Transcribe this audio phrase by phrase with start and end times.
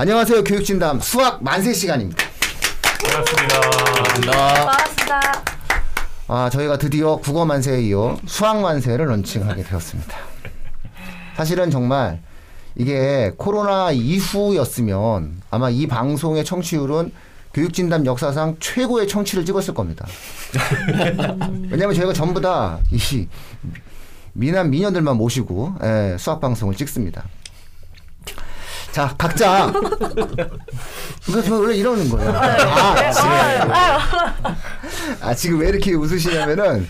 [0.00, 0.44] 안녕하세요.
[0.44, 2.24] 교육진담 수학 만세 시간입니다.
[3.02, 3.60] 반갑습니다.
[4.30, 5.44] 반갑습니다.
[6.26, 10.16] 아, 저희가 드디어 국어 만세에 이어 수학 만세를 런칭하게 되었습니다.
[11.36, 12.22] 사실은 정말
[12.76, 17.12] 이게 코로나 이후였으면 아마 이 방송의 청취율은
[17.52, 20.06] 교육진담 역사상 최고의 청취를 찍었을 겁니다.
[21.70, 23.28] 왜냐하면 저희가 전부 다 이
[24.32, 27.24] 미남 미녀들만 모시고 예, 수학 방송을 찍습니다.
[28.92, 29.72] 자 각자.
[31.28, 32.30] 이거 저 원래 이러는 거예요.
[32.30, 33.72] 아, 지금,
[35.22, 36.88] 아 지금 왜 이렇게 웃으시냐면은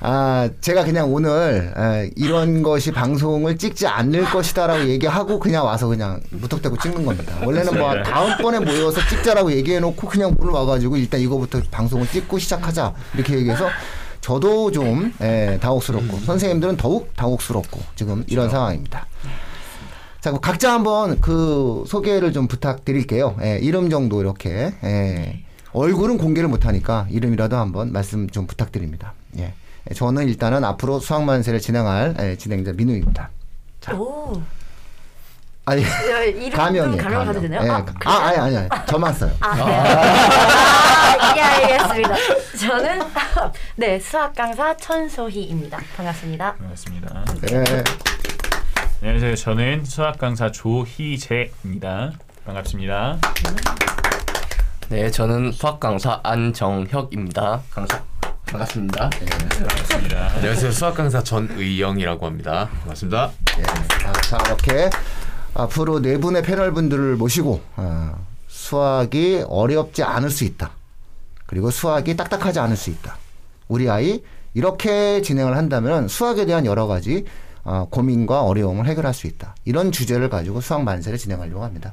[0.00, 6.20] 아 제가 그냥 오늘 에, 이런 것이 방송을 찍지 않을 것이다라고 얘기하고 그냥 와서 그냥
[6.30, 7.34] 무턱대고 찍는 겁니다.
[7.44, 12.92] 원래는 뭐 다음번에 모여서 찍자라고 얘기해놓고 그냥 오늘 와가지고 일단 이거부터 방송을 찍고 시작하자.
[13.14, 13.68] 이렇게 얘기해서
[14.20, 19.06] 저도 좀 예, 당혹스럽고 선생님들은 더욱 당혹스럽고 지금 이런 상황입니다.
[20.20, 23.36] 자, 그럼 각자 한번 그 소개를 좀 부탁드릴게요.
[23.42, 29.12] 예, 이름 정도 이렇게 예, 얼굴은 공개를 못하니까 이름이라도 한번 말씀 좀 부탁드립니다.
[29.38, 29.54] 예,
[29.94, 33.30] 저는 일단은 앞으로 수학만세를 진행할 예, 진행자 민우입니다.
[33.94, 34.42] 오.
[35.66, 35.82] 아니
[36.50, 36.96] 가명이에요.
[37.02, 37.62] 가명 가도 되나요?
[37.62, 39.30] 예, 아, 아, 아니 아니 아니 저만 써요.
[39.38, 39.62] 아, 네.
[39.62, 42.14] 아, 예, 알겠습니다.
[42.58, 43.02] 저는
[43.76, 45.78] 네 수학 강사 천소희입니다.
[45.96, 46.54] 반갑습니다.
[46.54, 47.24] 반갑습니다.
[47.52, 47.84] 예,
[49.00, 49.36] 안녕하세요.
[49.36, 52.12] 저는 수학 강사 조희재입니다.
[52.44, 53.18] 반갑습니다.
[54.88, 57.62] 네, 저는 수학 강사 안정혁입니다.
[57.70, 58.02] 강사
[58.46, 59.10] 반갑습니다.
[59.10, 60.32] 반갑습니다.
[60.34, 60.72] 안녕하세요.
[60.72, 62.68] 수학 강사 전의영이라고 합니다.
[62.80, 63.30] 반갑습니다.
[63.58, 63.62] 예.
[64.06, 64.90] 아, 자 이렇게
[65.54, 70.72] 앞으로 네 분의 패널 분들을 모시고 어, 수학이 어렵지 않을 수 있다.
[71.46, 73.16] 그리고 수학이 딱딱하지 않을 수 있다.
[73.68, 74.22] 우리 아이
[74.54, 77.26] 이렇게 진행을 한다면 수학에 대한 여러 가지
[77.68, 79.54] 어, 고민과 어려움을 해결할 수 있다.
[79.66, 81.92] 이런 주제를 가지고 수학 만세를 진행하려고 합니다.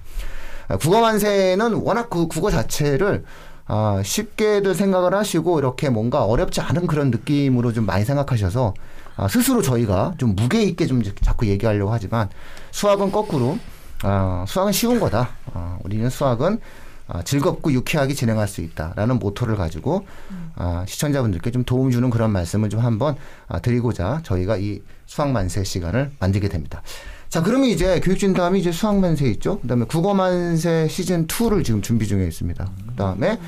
[0.70, 3.26] 아, 국어 만세는 워낙 그 국어 자체를
[3.68, 8.74] 아, 쉽게들 생각을 하시고 이렇게 뭔가 어렵지 않은 그런 느낌으로 좀 많이 생각하셔서
[9.18, 12.30] 아, 스스로 저희가 좀 무게 있게 좀 자꾸 얘기하려고 하지만
[12.72, 13.60] 수학은 거꾸로
[14.04, 15.32] 아, 수학은 쉬운 거다.
[15.54, 16.62] 아, 우리는 수학은
[17.10, 20.08] 아, 즐겁고 유쾌하게 진행할 수 있다라는 모토를 가지고
[20.56, 23.16] 아, 시청자분들께 좀 도움 주는 그런 말씀을 좀 한번
[23.48, 26.82] 아, 드리고자 저희가 이 수학 만세 시간을 만들게 됩니다.
[27.30, 29.60] 자, 그러면 이제 교육진 다음에 이제 수학 만세 있죠.
[29.60, 32.66] 그다음에 국어 만세 시즌 2를 지금 준비 중에 있습니다.
[32.88, 33.40] 그다음에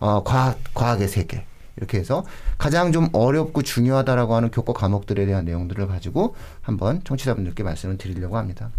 [0.00, 2.24] 어, 과학 과학의 세계 이렇게 해서
[2.58, 8.70] 가장 좀 어렵고 중요하다라고 하는 교과 과목들에 대한 내용들을 가지고 한번 청취자분들께 말씀을 드리려고 합니다.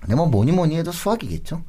[0.00, 1.62] 근데 뭐 뭐니 뭐니 해도 수학이겠죠.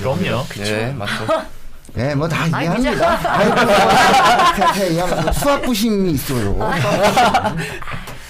[0.00, 0.42] 그럼요.
[0.58, 1.26] 네, 맞죠.
[1.96, 3.32] 네, 뭐다 아이, 이해합니다.
[3.32, 3.56] 아이고.
[5.32, 6.58] 수학 부심이 있어요.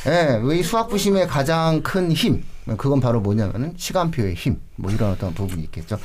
[0.06, 2.44] 예, 네, 이 수학 부심의 가장 큰 힘,
[2.76, 5.98] 그건 바로 뭐냐면은 시간표의 힘, 뭐 이런 어떤 부분이 있겠죠.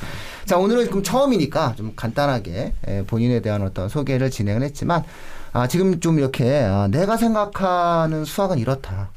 [0.44, 5.04] 자, 오늘은 그럼 처음이니까 좀 간단하게 예, 본인에 대한 어떤 소개를 진행을 했지만,
[5.52, 9.10] 아, 지금 좀 이렇게 아, 내가 생각하는 수학은 이렇다.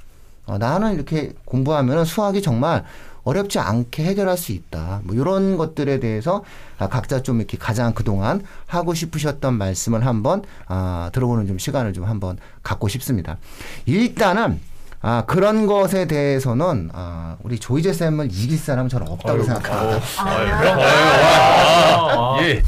[0.45, 2.85] 어, 나는 이렇게 공부하면 수학이 정말
[3.25, 5.02] 어렵지 않게 해결할 수 있다.
[5.03, 6.44] 뭐 이런 것들에 대해서
[6.78, 12.06] 아, 각자 좀 이렇게 가장 그동안 하고 싶으셨던 말씀을 한번 아, 들어보는 좀 시간을 좀
[12.06, 13.38] 한번 갖고 싶습니다.
[13.86, 14.59] 일단은
[15.07, 20.01] 아, 그런 것에 대해서는 아, 우리 조이제 쌤을 이길 사람은 저는 없다고 생각합니다.
[20.17, 22.38] 아유, 그런 거예요.
[22.41, 22.63] 예.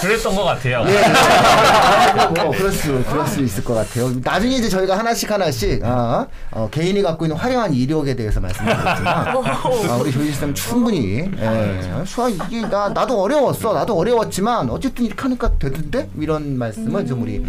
[0.00, 0.84] 그랬던 것 같아요.
[0.88, 2.42] 예.
[2.42, 4.10] 뭐 그럴 수 그럴 수 있을 것 같아요.
[4.24, 9.96] 나중에 이제 저희가 하나씩 하나씩 아, 어, 개인이 갖고 있는 화려한 이력에 대해서 말씀드렸지만 아,
[10.00, 13.72] 우리 조이제 쌤 충분히 예, 수학 이게 나 나도 어려웠어.
[13.72, 17.46] 나도 어려웠지만 어쨌든 이렇게 하니까 되던데 이런 말씀을 좀 우리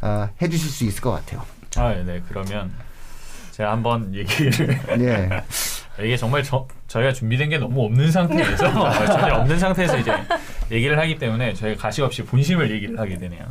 [0.00, 1.42] 아, 해주실 수 있을 것 같아요.
[1.76, 2.22] 아, 네.
[2.28, 2.70] 그러면
[3.58, 5.28] 제가 한번 얘기를 예.
[6.00, 8.70] 이게 정말 저, 저희가 준비된 게 너무 없는 상태에서
[9.04, 10.12] 전혀 없는 상태에서 이제
[10.70, 13.44] 얘기를 하기 때문에 저희가 가식 없이 본심을 얘기를 하게 되네요.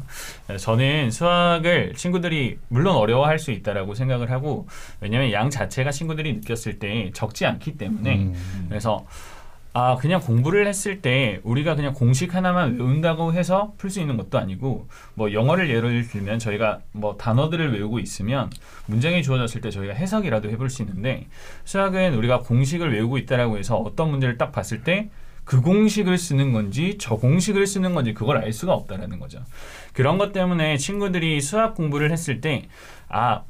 [0.57, 4.65] 저는 수학을 친구들이 물론 어려워할 수 있다라고 생각을 하고
[5.01, 8.65] 왜냐하면 양 자체가 친구들이 느꼈을 때 적지 않기 때문에 음.
[8.69, 9.05] 그래서
[9.79, 14.39] 아 그냥 공부를 했을 때 우리가 그냥 공식 하나만 외운다고 해서 풀 수 있는 것도
[14.39, 18.49] 아니고 뭐 영어를 예를 들면 저희가 뭐 단어들을 외우고 있으면
[18.87, 21.27] 문장이 주어졌을 때 저희가 해석이라도 해볼 수 있는데
[21.65, 25.09] 수학은 우리가 공식을 외우고 있다라고 해서 어떤 문제를 딱 봤을 때
[25.45, 29.39] 그 공식을 쓰는 건지 저 공식을 쓰는 건지 그걸 알 수가 없다라는 거죠.
[29.93, 32.67] 그런 것 때문에 친구들이 수학 공부를 했을 때
[33.07, 33.43] 아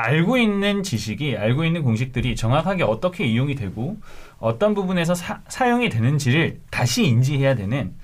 [0.00, 3.98] 알고 있는 지식이 알고 있는 공식들이 정확하게 어떻게 이용이 되고
[4.38, 7.94] 어떤 부분에서 사, 사용이 되는지를 다시 인지해야 되는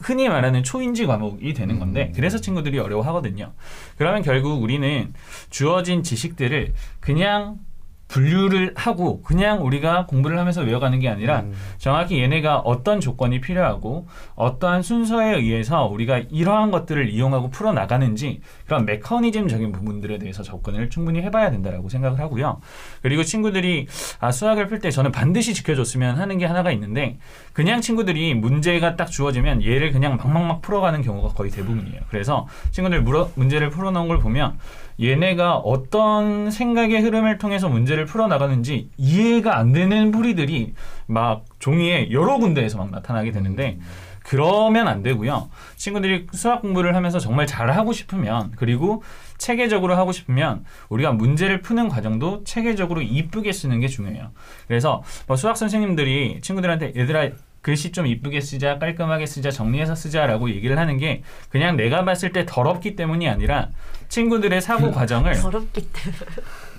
[0.00, 3.52] 흔히 말하는 초인지 과목이 되는 건데 그래서 친구들이 어려워하거든요.
[3.96, 5.12] 그러면 결국 우리는
[5.50, 7.58] 주어진 지식들을 그냥
[8.08, 11.44] 분류를 하고 그냥 우리가 공부를 하면서 외워가는 게 아니라
[11.76, 18.86] 정확히 얘네가 어떤 조건이 필요하고 어떠한 순서에 의해서 우리가 이러한 것들을 이용하고 풀어 나가는지 그런
[18.86, 22.60] 메커니즘적인 부분들에 대해서 접근을 충분히 해봐야 된다라고 생각을 하고요.
[23.02, 23.86] 그리고 친구들이
[24.20, 27.18] 아, 수학을 풀 때 저는 반드시 지켜줬으면 하는 게 하나가 있는데
[27.52, 32.00] 그냥 친구들이 문제가 딱 주어지면 얘를 그냥 막막막 풀어가는 경우가 거의 대부분이에요.
[32.10, 34.56] 그래서 친구들 물어, 문제를 풀어놓은 걸 보면
[35.00, 40.74] 얘네가 어떤 생각의 흐름을 통해서 문제를 풀어나가는지 이해가 안 되는 풀이들이
[41.06, 43.78] 막 종이에 여러 군데에서 막 나타나게 되는데
[44.24, 45.48] 그러면 안 되고요.
[45.76, 49.02] 친구들이 수학 공부를 하면서 정말 잘하고 싶으면 그리고
[49.38, 54.32] 체계적으로 하고 싶으면 우리가 문제를 푸는 과정도 체계적으로 이쁘게 쓰는 게 중요해요.
[54.66, 57.30] 그래서 뭐 수학 선생님들이 친구들한테 얘들아
[57.68, 62.46] 글씨 좀 이쁘게 쓰자, 깔끔하게 쓰자, 정리해서 쓰자라고 얘기를 하는 게 그냥 내가 봤을 때
[62.46, 63.68] 더럽기 때문이 아니라
[64.08, 66.24] 친구들의 사고 과정을 더럽기 때문에.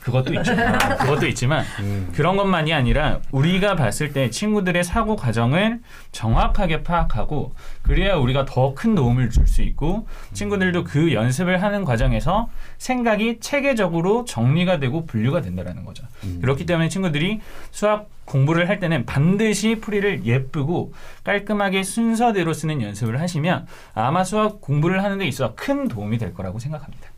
[0.02, 0.56] 그것도 있죠.
[1.00, 1.64] 그것도 있지만
[2.16, 5.80] 그런 것만이 아니라 우리가 봤을 때 친구들의 사고 과정을
[6.12, 7.54] 정확하게 파악하고
[7.84, 14.26] 그래야 우리가 더 큰 도움을 줄 수 있고 친구들도 그 연습을 하는 과정에서 생각이 체계적으로
[14.26, 16.06] 정리가 되고 분류가 된다라는 거죠.
[16.42, 17.40] 그렇기 때문에 친구들이
[17.72, 20.94] 수학 공부를 할 때는 반드시 풀이를 예쁘고
[21.24, 23.66] 깔끔하게 순서대로 쓰는 연습을 하시면
[23.96, 27.10] 아마 수학 공부를 하는 데 있어 큰 도움이 될 거라고 생각합니다.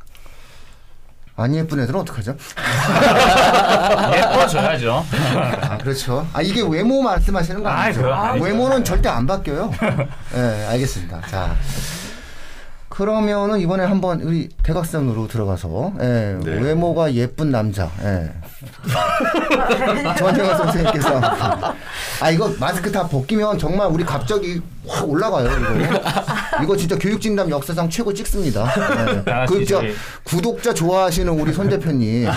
[1.36, 2.36] 안 예쁜 애들은 어떡하죠?
[4.16, 5.06] 예뻐져야죠.
[5.62, 6.28] 아, 그렇죠.
[6.34, 8.14] 아, 이게 외모 말씀하시는 거 아니죠?
[8.14, 8.44] 아니죠.
[8.44, 9.72] 외모는 절대 안 바뀌어요.
[10.36, 11.22] 예, 알겠습니다.
[11.30, 11.56] 자.
[12.92, 16.52] 그러면은 이번에 한번 우리 대각선으로 들어가서 예, 네.
[16.62, 18.30] 외모가 예쁜 남자 예.
[20.18, 21.22] 전영환 선생님께서
[22.20, 25.48] 아 이거 마스크 다 벗기면 정말 우리 갑자기 확 올라가요
[25.80, 26.02] 이거
[26.64, 28.68] 이거 진짜 교육진담 역사상 최고 찍습니다
[29.18, 29.24] 예.
[29.24, 29.96] 다 그, 저희-
[30.26, 32.28] 구독자 좋아하시는 우리 손 대표님 예.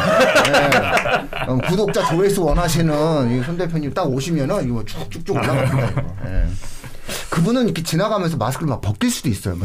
[1.48, 6.44] 어, 구독자 조회수 원하시는 이 손 대표님 딱 오시면은 이거 쭉쭉쭉 올라갑니다 이거 예.
[7.30, 9.56] 그분은 이렇게 지나가면서 마스크를 막 벗길 수도 있어요.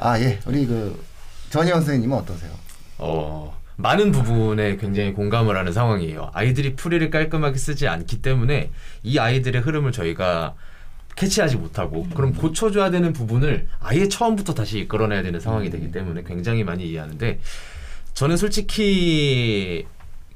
[0.00, 0.38] 아, 예.
[0.46, 1.02] 우리 그
[1.50, 2.50] 전희영 선생님은 어떠세요?
[2.98, 6.30] 어, 많은 부분에 굉장히 공감을 하는 상황이에요.
[6.32, 8.70] 아이들이 풀이를 깔끔하게 쓰지 않기 때문에
[9.02, 10.54] 이 아이들의 흐름을 저희가
[11.16, 16.64] 캐치하지 못하고 그럼 고쳐줘야 되는 부분을 아예 처음부터 다시 이끌어내야 되는 상황이 되기 때문에 굉장히
[16.64, 17.38] 많이 이해하는데
[18.14, 19.86] 저는 솔직히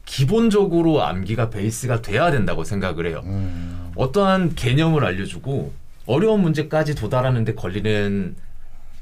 [0.08, 3.22] 기본적으로 암기가 베이스가 돼야 된다고 생각을 해요.
[3.26, 5.72] 음, 어떠한 개념을 알려주고
[6.06, 8.34] 어려운 문제까지 도달하는데 걸리는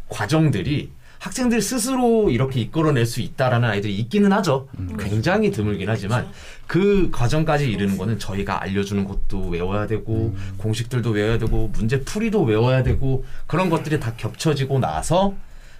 [0.09, 4.69] 과정들이 학생들 스스로 이렇게 이끌어낼 수 있다라는 아이들이 있기는 하죠.
[4.99, 6.29] 굉장히 드물긴 하지만
[6.67, 12.83] 그 과정까지 이르는 거는 저희가 알려주는 것도 외워야 되고 공식들도 외워야 되고 문제 풀이도 외워야
[12.83, 15.35] 되고 그런 것들이 다 겹쳐지고 나서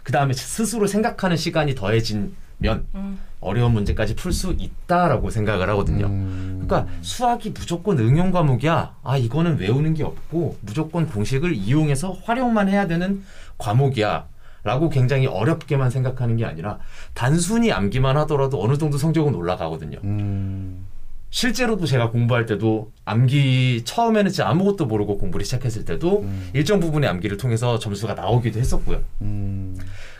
[0.05, 2.87] 그 다음에 스스로 생각하는 시간이 더해지 면
[3.41, 6.09] 어려운 문제까지 풀 수 있다라고 생각을 하거든요.
[6.09, 8.97] 그러니까 수학이 무조건 응용 과목이야.
[9.03, 13.23] 아 이거는 외우는 게 없고 무조건 공식을 이용해서 활용만 해야 되는
[13.59, 14.27] 과목이야.
[14.65, 16.81] 라고 굉장히 어렵게만 생각하는 게 아니라
[17.15, 19.99] 단순히 암기만 하더라도 어느 정도 성적은 올라가거든요.
[20.03, 20.85] 음,
[21.31, 27.37] 실제로도 제가 공부할 때도 암기 처음에는 진짜 아무것도 모르고 공부를 시작했을 때도 일정 부분의 암기를
[27.37, 29.03] 통해서 점수가 나오기도 했었고요.
[29.23, 29.77] 음,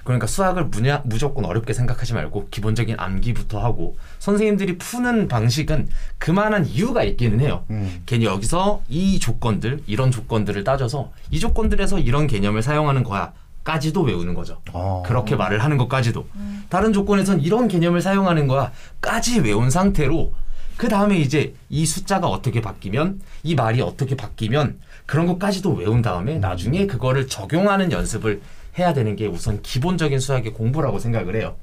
[0.07, 7.03] 그러니까 수학을 무냐, 무조건 어렵게 생각하지 말고 기본적인 암기부터 하고 선생님들이 푸는 방식은 그만한 이유가
[7.03, 7.65] 있기는 해요.
[7.71, 8.03] 음.
[8.07, 13.33] 괜히 여기서 이 조건들, 이런 조건들을 따져서 이 조건들에서 이런 개념을 사용하는 거야.
[13.65, 14.61] 까지도 외우는 거죠.
[14.73, 15.03] 어.
[15.05, 16.25] 그렇게 말을 하는 것까지도.
[16.69, 18.71] 다른 조건에선 이런 개념을 사용하는 거야.
[19.01, 20.33] 까지 외운 상태로
[20.77, 26.39] 그 다음에 이제 이 숫자가 어떻게 바뀌면 이 말이 어떻게 바뀌면 그런 것까지도 외운 다음에
[26.39, 28.41] 나중에 그거를 적용하는 연습을
[28.79, 31.57] 해야 되는 게 우선 기본적인 수학의 공부라고 생각을 해요.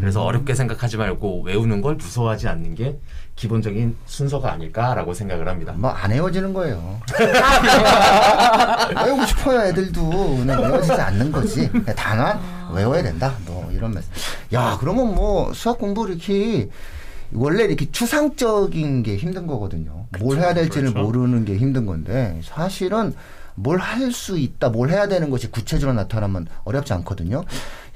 [0.00, 2.98] 그래서 어렵게 생각하지 말고 외우는 걸 무서워하지 않는 게
[3.36, 5.74] 기본적인 순서가 아닐까라고 생각을 합니다.
[5.76, 7.00] 뭐 안 헤어지는 거예요.
[9.04, 10.10] 외우고 싶어요, 애들도.
[10.10, 11.70] 그냥 외워지지 않는 거지.
[11.96, 12.40] 다만
[12.72, 13.34] 외워야 된다.
[13.46, 14.10] 뭐 이런 말씀.
[14.52, 16.68] 야, 그러면 뭐 수학 공부 이렇게
[17.32, 20.06] 원래 이렇게 추상적인 게 힘든 거거든요.
[20.20, 21.06] 뭘 해야 될지를 그렇죠.
[21.06, 23.14] 모르는 게 힘든 건데 사실은
[23.56, 27.44] 뭘 할 수 있다, 뭘 해야 되는 것이 구체적으로 나타나면 어렵지 않거든요.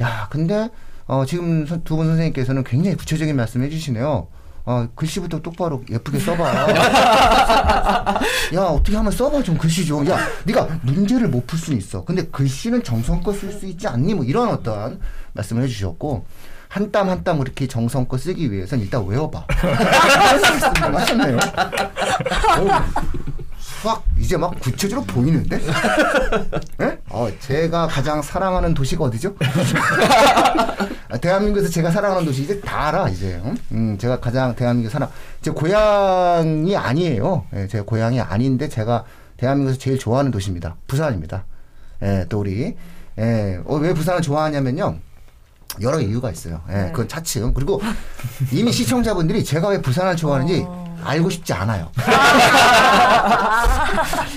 [0.01, 0.69] 야, 근데
[1.07, 4.27] 어, 지금 두 분 선생님께서는 굉장히 구체적인 말씀 해주시네요.
[4.67, 6.45] 어, 글씨부터 똑바로 예쁘게 써봐.
[8.55, 10.07] 야 어떻게 한번 써봐 좀 글씨 좀.
[10.09, 12.05] 야 네가 문제를 못 풀 수는 있어.
[12.05, 14.15] 근데 글씨는 정성껏 쓸 수 있지 않니?
[14.15, 15.01] 뭐 이런 어떤
[15.33, 16.25] 말씀을 해주셨고
[16.69, 19.45] 한 땀 한땀 그렇게 정성껏 쓰기 위해선 일단 외워봐.
[20.95, 21.39] 하셨네요.
[23.81, 25.59] 수학 이제 막 구체적으로 보이는데?
[26.83, 26.99] 예?
[27.09, 29.35] 어, 제가 가장 사랑하는 도시가 어디죠?
[31.09, 33.41] 아, 대한민국에서 제가 사랑하는 도시 이제 다 알아 이제.
[33.43, 33.57] 응?
[33.73, 35.09] 음, 제가 가장 대한민국 사랑.
[35.41, 37.47] 제 고향이 아니에요.
[37.55, 39.05] 예, 제 고향이 아닌데 제가
[39.39, 40.77] 대한민국에서 제일 좋아하는 도시입니다.
[40.87, 41.45] 부산입니다.
[42.03, 42.77] 예, 또 우리
[43.19, 44.99] 예, 어, 왜 부산을 좋아하냐면요.
[45.81, 46.61] 여러 이유가 있어요.
[46.69, 47.55] 예, 그건 차츰.
[47.55, 47.81] 그리고
[48.53, 50.67] 이미 시청자분들이 제가 왜 부산을 좋아하는지
[51.05, 51.91] 알고 싶지 않아요.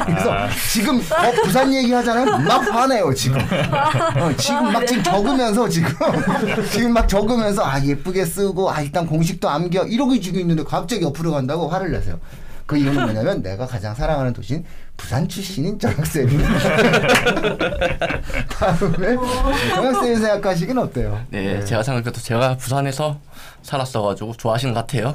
[0.06, 0.34] 그래서
[0.72, 2.38] 지금 어, 부산 얘기 하잖아요.
[2.40, 3.40] 막 화내요, 지금.
[3.42, 5.90] 어, 지금 막 지금 적으면서 지금
[6.72, 11.32] 지금 막 적으면서 아 예쁘게 쓰고 아 일단 공식도 암겨 이러고 지금 있는데 갑자기 옆으로
[11.32, 12.20] 간다고 화를 내세요.
[12.66, 14.64] 그 이유는 뭐냐면 내가 가장 사랑하는 도시는
[14.96, 16.50] 부산 출신인 정학생입니다.
[18.50, 19.16] 다음에
[19.76, 21.20] 정학생이 생각하시긴 어때요?
[21.30, 23.20] 네, 제가 생각해도 제가 부산에서
[23.64, 25.14] 살았어가지고 좋아하시는 것 같아요.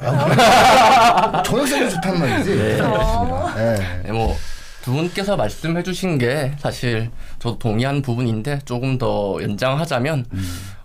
[1.44, 2.50] 정학생이 좋단 말이지.
[2.54, 3.54] 그렇습니다.
[3.54, 4.02] 네.
[4.04, 4.36] 네, 뭐,
[4.82, 10.26] 두 분께서 말씀해 주신 게 사실 저도 동의하는 부분인데 조금 더 연장하자면,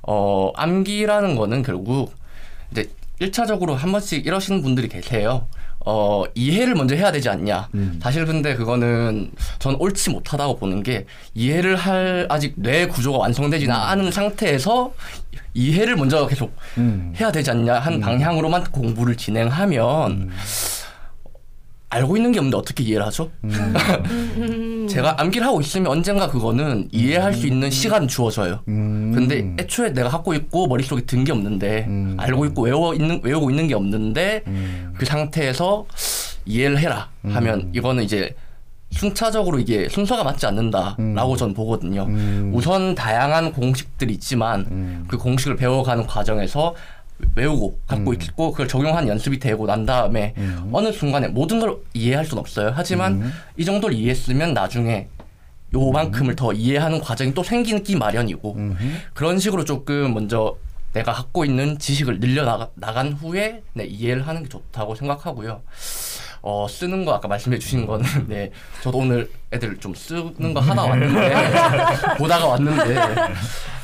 [0.04, 2.14] 어, 암기라는 거는 결국
[2.72, 2.90] 이제
[3.30, 5.48] 1차적으로 한 번씩 이러시는 분들이 계세요.
[5.86, 7.70] 어, 이해를 먼저 해야 되지 않냐.
[8.02, 14.12] 사실 근데 그거는 전 옳지 못하다고 보는 게 이해를 할 아직 뇌 구조가 완성되지 않은
[14.12, 14.94] 상태에서
[15.54, 17.14] 이해를 먼저 계속 음.
[17.20, 20.32] 해야 되지 않냐 한 방향으로만 공부를 진행하면
[21.90, 23.30] 알고 있는 게 없는데 어떻게 이해를 하죠?
[24.90, 28.62] 제가 암기를 하고 있으면 언젠가 그거는 이해할 수 있는 시간 주어져요.
[29.14, 29.28] 음.
[29.28, 32.16] 근데 애초에 내가 갖고 있고 머릿속에 든 게 없는데 음.
[32.20, 34.94] 알고 있고 외워 있는 외우고 있는 게 없는데 음.
[34.98, 35.86] 그 상태에서
[36.46, 38.36] 이해를 해라 하면 이거는 이제
[38.92, 42.04] 순차적으로 이게 순서가 맞지 않는다라고 전 보거든요.
[42.04, 42.52] 음.
[42.54, 45.06] 우선 다양한 공식들이 있지만 음.
[45.08, 46.76] 그 공식을 배워가는 과정에서
[47.36, 48.16] 외우고 갖고 음.
[48.22, 50.34] 있고 그걸 적용한 연습이 되고 난 다음에
[50.74, 52.72] 어느 순간에 모든 걸 이해할 수는 없어요.
[52.76, 53.34] 하지만 음.
[53.58, 55.08] 이 정도를 이해했으면 나중에
[55.74, 58.98] 요만큼을 더 이해하는 과정이 또 생기기 마련이고 음.
[59.14, 60.56] 그런 식으로 조금 먼저
[60.94, 65.62] 내가 갖고 있는 지식을 늘려 나간 후에 네, 이해를 하는 게 좋다고 생각하고요.
[66.46, 70.84] 어, 쓰는 거 아까 말씀해 주신 거는 네 저도 오늘 애들 좀 쓰는 거 하다
[70.84, 71.36] 왔는데
[72.20, 72.96] 보다가 왔는데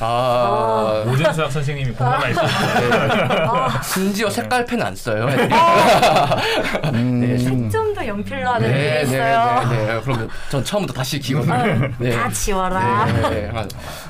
[0.01, 3.69] 아 모든 수학 선생님이 공감할 수 있어요.
[3.83, 5.27] 심지어 색깔 펜 안 써요.
[6.93, 7.19] 음.
[7.21, 9.69] 네, 색점도 연필로 하는 게 네, 네, 있어요.
[9.69, 10.01] 네, 네.
[10.03, 11.91] 그러면 전 처음부터 다시 익히거든요.
[11.97, 12.11] 네.
[12.11, 13.05] 다 지워라.
[13.05, 13.67] 네, 네.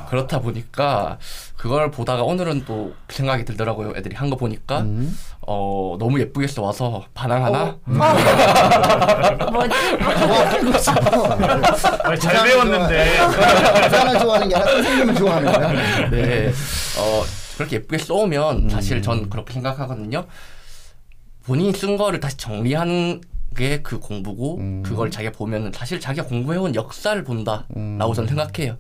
[0.09, 1.17] 그렇다 보니까
[1.59, 3.91] 그걸 보다가 오늘은 또 생각이 들더라고요.
[3.97, 5.13] 애들이 한 거 보니까 음.
[5.45, 7.63] 어 너무 예쁘게 써와서 반항하나?
[7.63, 7.79] 어.
[9.51, 9.73] 뭐지?
[12.03, 13.17] 아, 잘 배웠는데.
[13.89, 16.09] 부산을 좋아하는 게 아니라 선생님을 좋아하는 거야.
[16.09, 16.47] 네.
[16.97, 17.23] 어
[17.57, 20.25] 그렇게 예쁘게 써오면 사실 전 그렇게 생각하거든요.
[21.45, 23.19] 본인이 쓴 거를 다시 정리하는
[23.55, 24.83] 게 그 공부고 음.
[24.83, 28.13] 그걸 자기가 보면은 사실 자기가 공부해온 역사를 본다라고 음.
[28.13, 28.77] 저는 생각해요.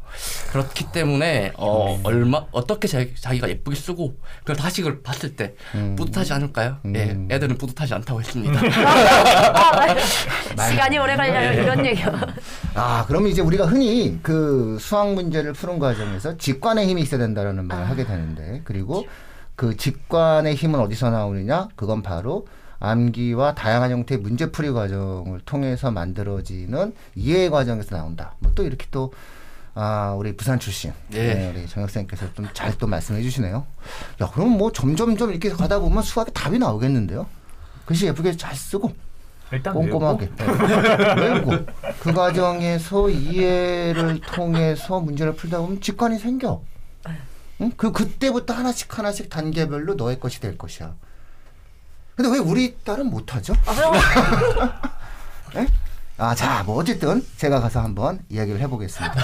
[0.51, 5.55] 그렇기 때문에 어 얼마 어떻게 자기, 자기 가 예쁘게 쓰고 그걸 다시 그걸 봤을 때
[5.75, 5.95] 음.
[5.95, 6.77] 뿌듯하지 않을까요?
[6.85, 6.95] 음.
[6.95, 8.59] 예, 애들은 뿌듯하지 않다고 했습니다.
[10.69, 12.07] 시간이 오래 걸려요 이런 얘기요.
[12.75, 17.89] 아, 그러면 이제 우리가 흔히 그 수학 문제를 푸는 과정에서 직관의 힘이 있어야 된다라는 말을
[17.89, 19.05] 하게 되는데, 그리고
[19.55, 21.69] 그 직관의 힘은 어디서 나오느냐?
[21.75, 22.47] 그건 바로
[22.79, 28.35] 암기와 다양한 형태의 문제풀이 과정을 통해서 만들어지는 이해 과정에서 나온다.
[28.39, 29.11] 뭐 또 이렇게 또
[29.75, 30.91] 아, 우리 부산 출신.
[31.09, 31.35] 네.
[31.35, 33.65] 네, 우리 정혁생께서 좀 잘 또 말씀해 주시네요.
[34.21, 37.27] 야, 그럼 뭐 점점점 이렇게 가다 보면 수학에 답이 나오겠는데요?
[37.85, 38.91] 글씨 예쁘게 잘 쓰고
[39.51, 40.29] 일단 꼼꼼하게
[41.17, 41.51] 외우고
[41.99, 46.61] 그 과정에서 이해를 통해서 문제를 풀다 보면 직관이 생겨.
[47.61, 47.71] 응?
[47.75, 50.93] 그 그때부터 하나씩 하나씩 단계별로 너의 것이 될 것이야.
[52.19, 53.53] 근데 왜 우리 딸은 못하죠?
[55.55, 55.65] 예?
[56.21, 59.15] 아, 자, 뭐 어쨌든 제가 가서 한번 이야기를 해보겠습니다.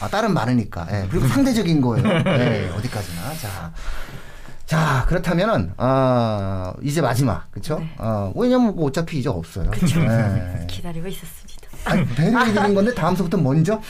[0.00, 0.88] 아, 딸은 많으니까.
[0.90, 2.04] 예, 그리고 상대적인 거예요.
[2.26, 3.22] 예, 어디까지나.
[3.40, 3.72] 자,
[4.66, 7.80] 자 그렇다면은 아 이제 마지막 그렇죠?
[7.98, 9.70] 어, 왜냐면 뭐 어차피 이제 없어요.
[9.72, 10.66] 예.
[10.66, 11.68] 기다리고 있었습니다.
[11.84, 13.80] 아니, 배려해 드린 건데 다음서부터 먼저.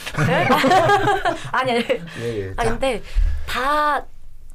[1.51, 1.83] 아니 아니.
[2.19, 2.53] 예, 예.
[2.57, 3.01] 아 자, 근데
[3.47, 4.05] 다.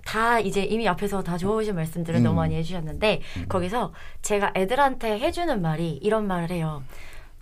[0.09, 2.25] 다 이제 이미 앞에서 다 좋으신 말씀들을 음.
[2.25, 6.83] 너무 많이 해주셨는데 거기서 제가 애들한테 해주는 말이 이런 말을 해요.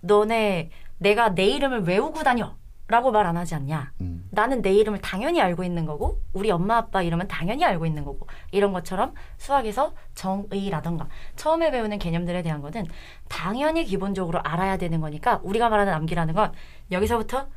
[0.01, 2.55] 너네 내가 내 이름을 외우고 다녀.
[2.89, 3.91] 라고 말 안 하지 않냐.
[3.99, 4.29] 음.
[4.31, 8.27] 나는 내 이름을 당연히 알고 있는 거고 우리 엄마 아빠 이름은 당연히 알고 있는 거고
[8.51, 12.85] 이런 것처럼 수학에서 정의라던가 처음에 배우는 개념들에 대한 거는
[13.27, 16.53] 당연히 기본적으로 알아야 되는 거니까 우리가 말하는 암기라는 건
[16.91, 17.47] 여기서부터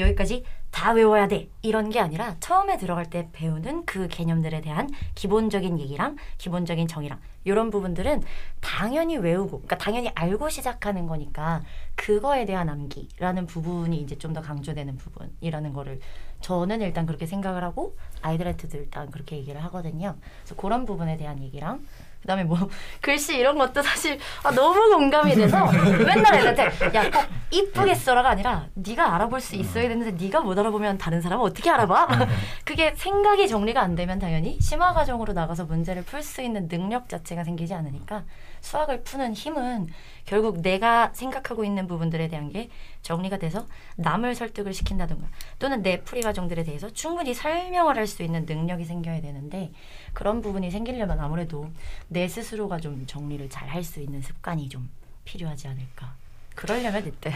[0.00, 5.80] 여기까지 다 외워야 돼 이런 게 아니라 처음에 들어갈 때 배우는 그 개념들에 대한 기본적인
[5.80, 8.22] 얘기랑 기본적인 정의랑 이런 부분들은
[8.60, 11.62] 당연히 외우고 그러니까 당연히 알고 시작하는 거니까
[11.96, 15.98] 그거에 대한 암기라는 부분이 이제 좀 더 강조되는 부분이라는 거를
[16.40, 20.14] 저는 일단 그렇게 생각을 하고 아이들한테도 일단 그렇게 얘기를 하거든요.
[20.42, 21.84] 그래서 그런 부분에 대한 얘기랑
[22.22, 22.58] 그다음에 뭐
[23.00, 28.66] 글씨 이런 것도 사실 아, 너무 공감이 돼서 맨날 애들한테 야 꼭 이쁘게 써라가 아니라
[28.74, 32.06] 네가 알아볼 수 있어야 되는데 네가 못 알아보면 다른 사람은 어떻게 알아봐?
[32.64, 37.42] 그게 생각이 정리가 안 되면 당연히 심화 과정으로 나가서 문제를 풀 수 있는 능력 자체가
[37.42, 38.22] 생기지 않으니까
[38.60, 39.88] 수학을 푸는 힘은
[40.24, 42.68] 결국 내가 생각하고 있는 부분들에 대한 게
[43.02, 45.26] 정리가 돼서 남을 설득을 시킨다든가
[45.58, 49.70] 또는 내 풀이 과정들에 대해서 충분히 설명을 할 수 있는 능력이 생겨야 되는데
[50.12, 51.70] 그런 부분이 생기려면 아무래도
[52.08, 54.90] 내 스스로가 좀 정리를 잘 할 수 있는 습관이 좀
[55.24, 56.14] 필요하지 않을까.
[56.56, 57.32] 그러려면 일단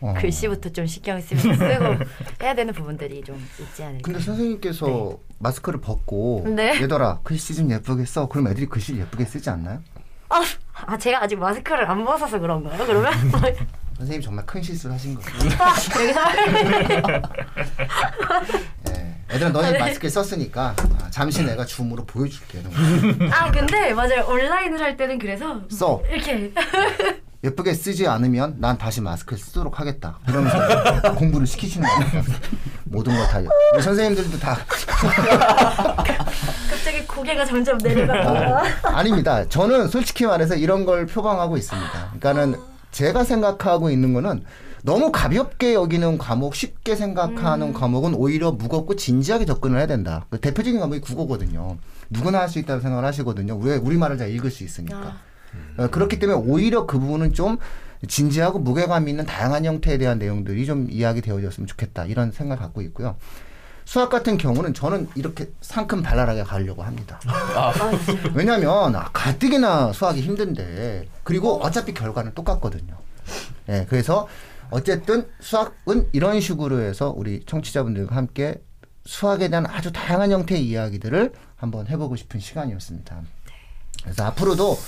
[0.00, 0.14] 어.
[0.18, 2.04] 글씨부터 좀 신경 쓰면서 쓰고
[2.42, 4.02] 해야 되는 부분들이 좀 있지 않을까.
[4.04, 6.80] 근데 선생님께서 마스크를 벗고 네.
[6.80, 8.28] 얘들아 글씨 좀 예쁘게 써.
[8.28, 9.82] 그럼 애들이 글씨 예쁘게 쓰지 않나요?
[10.28, 10.40] 아,
[10.86, 12.84] 아 제가 아직 마스크를 안 벗어서 그런가요?
[12.86, 13.12] 그러면
[13.96, 15.38] 선생님 정말 큰 실수를 하신 거예요.
[16.00, 16.20] 여기서
[18.88, 19.16] 예.
[19.34, 22.62] 애들아 너네 마스크 썼으니까 아, 잠시 내가 줌으로 보여줄게.
[23.32, 26.02] 아 근데 맞아요 온라인을 할 때는 그래서 써.
[26.10, 26.52] 이렇게
[27.44, 30.18] 예쁘게 쓰지 않으면 난 다시 마스크를 쓰도록 하겠다.
[30.28, 30.58] 이러면서
[31.16, 32.24] 공부를 시키시는 거예요.
[32.84, 33.40] 모든 걸 다.
[33.80, 34.56] 선생님들도 다
[36.70, 38.62] 갑자기 고개가 점점 내려가다가
[38.96, 39.48] 아닙니다.
[39.48, 41.90] 저는 솔직히 말해서 이런 걸 표방하고 있습니다.
[42.20, 42.60] 그러니까는
[42.92, 44.44] 제가 생각하고 있는 거는
[44.84, 50.26] 너무 가볍게 여기는 과목, 쉽게 생각하는 과목은 오히려 무겁고 진지하게 접근을 해야 된다.
[50.28, 51.76] 그 대표적인 과목이 국어거든요.
[52.10, 53.56] 누구나 할 수 있다고 생각을 하시거든요.
[53.58, 55.16] 왜 우리말을 잘 읽을 수 있으니까.
[55.76, 57.58] 어, 그렇기 때문에 오히려 그 부분은 좀
[58.08, 62.06] 진지하고 무게감 있는 다양한 형태에 대한 내용들이 좀 이야기 되어졌으면 좋겠다.
[62.06, 63.16] 이런 생각을 갖고 있고요.
[63.84, 67.20] 수학 같은 경우는 저는 이렇게 상큼 발랄하게 가려고 합니다.
[68.34, 72.96] 왜냐하면 아, 가뜩이나 수학이 힘든데 그리고 어차피 결과는 똑같거든요.
[73.68, 74.28] 예, 그래서
[74.70, 78.62] 어쨌든 수학은 이런 식으로 해서 우리 청취자분들과 함께
[79.04, 83.20] 수학에 대한 아주 다양한 형태의 이야기들을 한번 해보고 싶은 시간이었습니다.
[84.02, 84.78] 그래서 앞으로도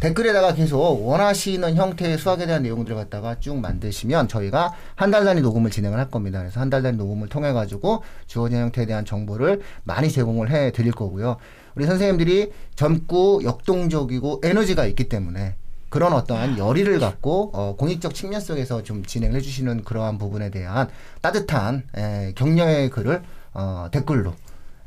[0.00, 5.70] 댓글에다가 계속 원하시는 형태의 수학에 대한 내용들을 갖다가 쭉 만드시면 저희가 한 달 단위 녹음을
[5.70, 6.38] 진행을 할 겁니다.
[6.38, 10.92] 그래서 한 달 단위 녹음을 통해 가지고 주어진 형태에 대한 정보를 많이 제공을 해 드릴
[10.92, 11.36] 거고요.
[11.74, 15.56] 우리 선생님들이 젊고 역동적이고 에너지가 있기 때문에
[15.90, 20.88] 그런 어떠한 열의를 갖고 어, 공익적 측면 속에서 좀 진행을 해주시는 그러한 부분에 대한
[21.20, 24.32] 따뜻한 에, 격려의 글을 어, 댓글로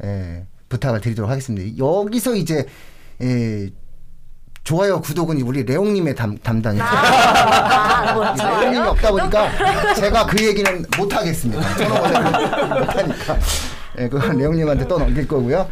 [0.04, 1.78] 에, 부탁을 드리도록 하겠습니다.
[1.78, 2.66] 여기서 이제
[3.22, 3.70] 에,
[4.64, 6.84] 좋아요, 구독은 우리 레옹님의 담, 담당이에요.
[6.86, 8.78] 아, 뭐 레옹님이?
[8.78, 11.76] 없다 보니까 제가 그 얘기는 못 하겠습니다.
[11.76, 13.38] 저는 원래 못 하니까.
[14.00, 15.68] 예, 그건 레옹님한테 또 넘길 거고요.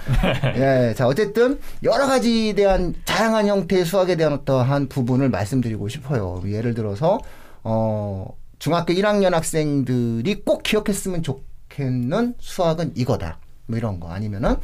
[0.55, 6.41] 예, 자, 어쨌든 여러 가지에 대한 다양한 형태의 수학에 대한 어떠한 부분을 말씀드리고 싶어요.
[6.45, 7.17] 예를 들어서,
[7.63, 8.27] 어,
[8.59, 13.39] 중학교 1학년 학생들이 꼭 기억했으면 좋겠는 수학은 이거다.
[13.67, 14.09] 뭐 이런 거.
[14.11, 14.57] 아니면은,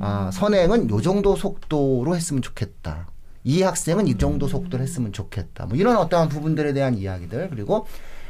[0.00, 3.06] 아, 선행은 요 정도 속도로 했으면 좋겠다.
[3.48, 5.64] 이 학생은 이 정도 속도로 했으면 좋겠다.
[5.64, 7.48] 뭐 이런 어떠한 부분들에 대한 이야기들.
[7.48, 7.86] 그리고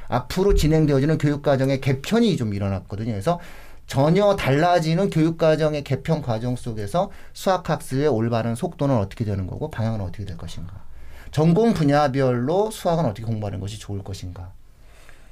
[0.07, 3.11] 앞으로 진행되어지는 교육과정의 개편이 좀 일어났거든요.
[3.11, 3.41] 그래서
[3.89, 10.37] 전혀 달라지는 교육과정의 개편 과정 속에서 수학학습의 올바른 속도는 어떻게 되는 거고 방향은 어떻게 될
[10.37, 10.85] 것인가.
[11.33, 14.53] 전공 분야별로 수학은 어떻게 공부하는 것이 좋을 것인가.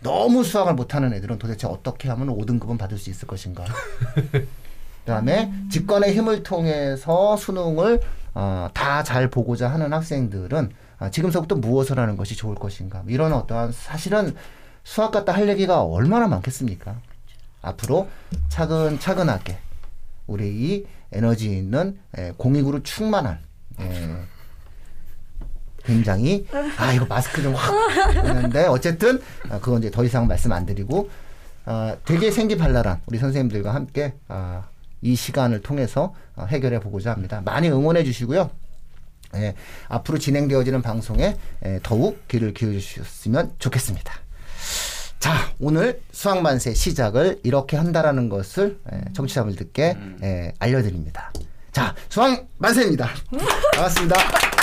[0.01, 3.65] 너무 수학을 못하는 애들은 도대체 어떻게 하면 5등급은 받을 수 있을 것인가.
[5.07, 8.01] 그다음에 직관의 힘을 통해서 수능을
[8.39, 13.03] 어, 다 잘 보고자 하는 학생들은 아, 지금서부터 무엇을 하는 것이 좋을 것인가.
[13.09, 14.35] 이런 어떠한 사실은
[14.85, 16.97] 수학 갖다 할 얘기가 얼마나 많겠습니까?
[17.63, 18.09] 앞으로
[18.51, 19.57] 차근차근하게
[20.27, 23.39] 우리 이 에너지 있는 에, 공익으로 충만한
[23.81, 24.17] 에,
[25.85, 26.47] 굉장히
[26.79, 27.73] 아 이거 마스크 좀 확
[28.15, 31.09] 했는데 어쨌든 아, 그건 이제 더 이상 말씀 안 드리고
[31.65, 34.65] 아, 되게 생기발랄한 우리 선생님들과 함께 아,
[35.03, 37.43] 이 시간을 통해서 어, 해결해 보고자 합니다.
[37.45, 38.51] 많이 응원해 주시고요.
[39.35, 39.55] 예,
[39.89, 44.13] 앞으로 진행되어지는 방송에 예, 더욱 귀를 기울여 주셨으면 좋겠습니다.
[45.19, 51.33] 자, 오늘 수학만세 시작을 이렇게 한다라는 것을 예, 청취자분들께 예, 알려드립니다.
[51.73, 53.09] 자, 수학만세입니다.
[53.75, 54.56] 반갑습니다.